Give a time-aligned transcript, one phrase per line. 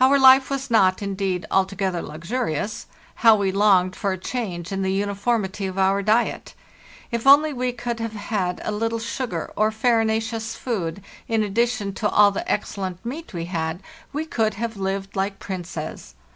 [0.00, 2.86] Our life was not, indeed, altogether luxurious.
[3.22, 6.54] How we longed for a change in the uniformity of our diet!
[7.12, 12.08] If only we could have had a little sugar and farinaceous food, in addition to
[12.08, 13.80] all the excellent meat we had,
[14.12, 16.16] we could have lived lke princes.